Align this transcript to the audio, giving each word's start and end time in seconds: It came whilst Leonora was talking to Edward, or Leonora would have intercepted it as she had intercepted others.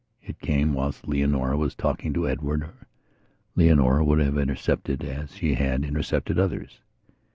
It 0.23 0.39
came 0.39 0.73
whilst 0.73 1.07
Leonora 1.07 1.55
was 1.57 1.75
talking 1.75 2.11
to 2.15 2.27
Edward, 2.27 2.63
or 2.63 2.73
Leonora 3.55 4.03
would 4.03 4.17
have 4.17 4.35
intercepted 4.35 5.03
it 5.03 5.07
as 5.15 5.35
she 5.35 5.53
had 5.53 5.83
intercepted 5.85 6.39
others. 6.39 6.79